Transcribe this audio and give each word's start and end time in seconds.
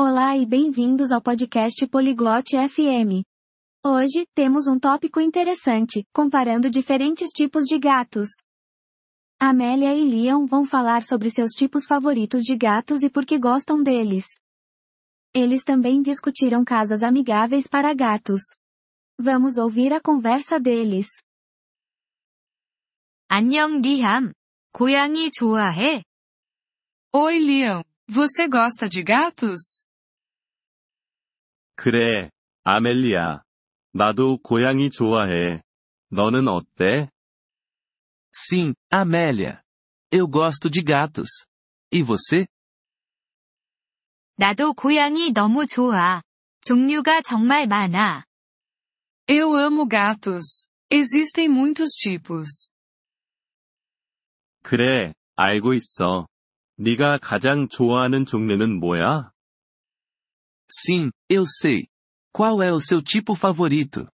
Olá 0.00 0.36
e 0.36 0.44
bem-vindos 0.44 1.10
ao 1.10 1.22
podcast 1.22 1.86
Poliglote 1.86 2.56
FM. 2.56 3.24
Hoje, 3.82 4.26
temos 4.34 4.66
um 4.66 4.78
tópico 4.78 5.20
interessante, 5.20 6.04
comparando 6.12 6.68
diferentes 6.68 7.30
tipos 7.30 7.64
de 7.64 7.78
gatos. 7.78 8.28
Amélia 9.40 9.94
e 9.94 10.04
Leon 10.04 10.44
vão 10.44 10.66
falar 10.66 11.02
sobre 11.02 11.30
seus 11.30 11.52
tipos 11.52 11.86
favoritos 11.86 12.42
de 12.42 12.54
gatos 12.56 13.02
e 13.02 13.08
por 13.08 13.24
que 13.24 13.38
gostam 13.38 13.82
deles. 13.82 14.26
Eles 15.34 15.64
também 15.64 16.02
discutiram 16.02 16.64
casas 16.64 17.02
amigáveis 17.02 17.66
para 17.66 17.94
gatos. 17.94 18.42
Vamos 19.18 19.56
ouvir 19.56 19.92
a 19.92 20.00
conversa 20.00 20.60
deles. 20.60 21.06
안녕 23.28 23.80
리함. 23.80 24.32
고양이 24.72 25.30
좋아해? 25.30 26.04
Oi, 27.12 27.38
Leon. 27.38 27.82
Você 28.08 28.46
gosta 28.46 28.88
de 28.88 29.02
gatos? 29.02 29.82
그래, 31.83 32.29
아멜리아. 32.63 33.41
나도 33.91 34.37
고양이 34.43 34.91
좋아해. 34.91 35.63
너는 36.11 36.47
어때? 36.47 37.09
Sim, 38.31 38.75
Amélia. 38.91 39.63
Eu 40.11 40.27
gosto 40.27 40.69
de 40.69 40.83
gatos. 40.83 41.47
E 41.91 42.03
você? 42.03 42.45
나도 44.37 44.73
고양이 44.73 45.33
너무 45.33 45.65
좋아. 45.65 46.21
종류가 46.61 47.23
정말 47.23 47.65
많아. 47.65 48.25
Eu 49.27 49.57
amo 49.57 49.87
gatos. 49.87 50.67
Existem 50.91 51.49
muitos 51.49 51.95
tipos. 51.97 52.69
그래, 54.61 55.15
알고 55.35 55.73
있어. 55.73 56.27
네가 56.77 57.17
가장 57.17 57.67
좋아하는 57.67 58.27
종류는 58.27 58.79
뭐야? 58.79 59.30
Sim, 60.70 61.10
eu 61.28 61.46
sei. 61.46 61.86
Qual 62.32 62.62
é 62.62 62.72
o 62.72 62.80
seu 62.80 63.02
tipo 63.02 63.34
favorito? 63.34 64.08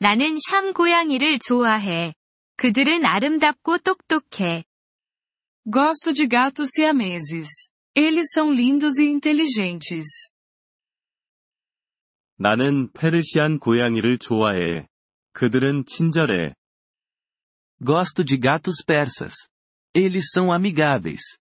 나는 0.00 0.38
샴 0.38 0.72
고양이를 0.72 1.38
좋아해. 1.40 2.14
그들은 2.56 3.04
아름답고 3.04 3.78
똑똑해. 3.78 4.64
Gosto 5.68 6.12
de 6.12 6.26
gatos 6.26 6.70
siameses. 6.70 7.68
Eles 7.94 8.30
são 8.32 8.52
lindos 8.52 8.98
e 8.98 9.04
inteligentes. 9.06 10.30
나는 12.36 12.92
페르시안 12.92 13.58
고양이를 13.58 14.18
좋아해. 14.18 14.86
그들은 15.32 15.84
친절해. 15.84 16.54
Gosto 17.84 18.24
de 18.24 18.38
gatos 18.38 18.84
persas. 18.84 19.48
Eles 19.94 20.30
são 20.32 20.52
amigáveis. 20.52 21.38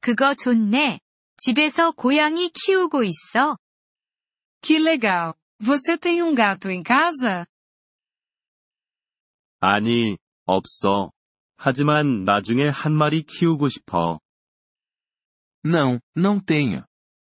그거 0.00 0.34
좋네. 0.34 1.00
집에서 1.37 1.91
고양이 1.91 2.49
키우고 2.49 3.03
있어? 3.03 3.57
Que 4.61 4.77
legal. 4.79 5.33
Você 5.59 5.97
tem 5.97 6.21
um 6.21 6.33
gato 6.33 6.69
em 6.69 6.83
casa? 6.83 7.45
아니, 9.59 10.17
없어. 10.45 11.11
하지만 11.57 12.23
나중에 12.23 12.67
한 12.69 12.93
마리 12.93 13.23
키우고 13.23 13.69
싶어. 13.69 14.19
Não, 15.65 15.99
não 16.15 16.39
tenho. 16.39 16.85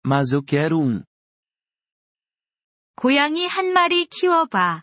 Mas 0.06 0.32
eu 0.32 0.42
quero 0.42 0.80
um. 0.80 1.04
고양이 2.96 3.46
한 3.46 3.72
마리 3.72 4.06
키워봐. 4.06 4.82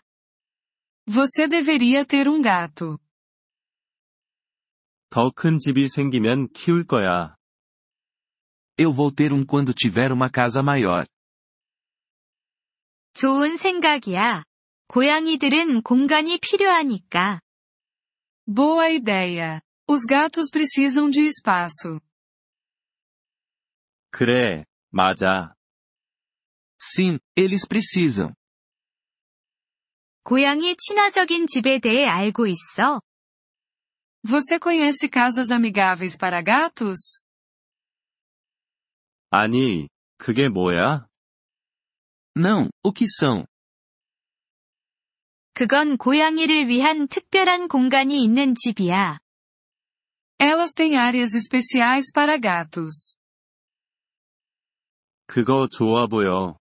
Você 1.06 1.48
deveria 1.48 2.04
ter 2.04 2.28
um 2.28 2.40
gato. 2.40 2.98
더 5.10 5.30
큰 5.30 5.58
집이 5.58 5.88
생기면 5.88 6.48
키울 6.52 6.84
거야. 6.86 7.36
Eu 8.77 8.93
vou 8.93 9.11
ter 9.11 9.33
um 9.33 9.43
quando 9.45 9.73
tiver 9.73 10.11
uma 10.11 10.29
casa 10.29 10.61
maior. 10.61 11.07
좋은 13.13 13.57
생각이야. 13.57 14.43
고양이들은 14.87 15.81
공간이 15.81 16.37
필요하니까. 16.39 17.39
Boa 18.47 18.89
ideia. 18.89 19.61
Os 19.89 20.05
gatos 20.05 20.49
precisam 20.51 21.09
de 21.09 21.25
espaço. 21.25 21.99
그래, 24.11 24.65
맞아. 24.91 25.53
Sim, 26.79 27.19
eles 27.35 27.67
precisam. 27.67 28.33
고양이 30.23 30.75
친화적인 30.75 31.47
집에 31.47 31.79
대해 31.79 32.05
알고 32.05 32.47
있어? 32.47 33.01
Você 34.23 34.59
conhece 34.59 35.07
casas 35.09 35.51
amigáveis 35.51 36.17
para 36.17 36.41
gatos? 36.41 37.21
아니, 39.34 39.88
그게 40.18 40.50
뭐야? 40.50 41.06
Não, 42.36 42.68
o 42.82 42.92
que 42.92 43.06
são? 43.06 43.46
그건 45.54 45.96
고양이를 45.96 46.68
위한 46.68 47.08
특별한 47.08 47.68
공간이 47.68 48.22
있는 48.22 48.54
집이야. 48.54 49.20
Elas 50.38 50.74
têm 50.74 50.96
áreas 50.98 51.34
especiais 51.34 52.12
para 52.12 52.36
gatos. 52.38 53.16
그거 55.26 55.66
좋아 55.66 56.06
보여. 56.06 56.58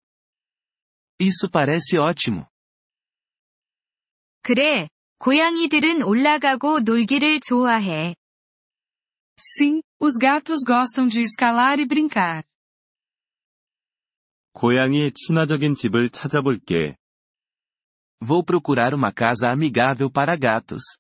Isso 1.19 1.49
parece 1.51 1.97
ótimo. 1.97 2.49
그래, 4.43 4.91
고양이들은 5.21 6.03
올라가고 6.03 6.81
놀기를 6.81 7.41
좋아해. 7.41 8.15
Sim, 9.39 9.81
os 9.99 10.19
gatos 10.19 10.63
gostam 10.67 11.09
de 11.09 11.23
escalar 11.23 11.79
e 11.81 11.87
brincar. 11.87 12.45
고양이의 14.59 15.13
친화적인 15.13 15.77
집을 15.77 16.11
찾아볼게. 16.11 16.97
Vou 18.21 18.43
procurar 18.45 18.93
uma 18.93 19.13
casa 19.13 19.53
amigável 19.53 20.11
para 20.13 20.37
gatos. 20.37 20.99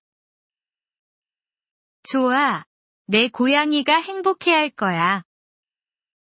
좋아. 2.05 2.65
내 3.09 3.29
고양이가 3.29 4.01
행복해할 4.01 4.71
거야. 4.71 5.25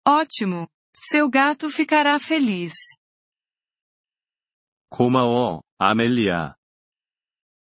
Ótimo. 0.03 0.67
Seu 0.93 1.31
gato 1.31 1.69
ficará 1.69 2.15
feliz. 2.15 2.73
고마워, 4.89 5.63
아멜리아. 5.77 6.55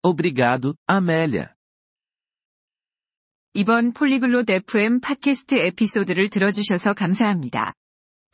Obrigado, 0.02 0.74
Amélia. 0.86 1.54
이번 3.54 3.94
폴리글롯 3.94 4.50
FM 4.50 5.00
팟캐스트 5.00 5.54
에피소드를 5.54 6.28
들어주셔서 6.28 6.92
감사합니다. 6.92 7.72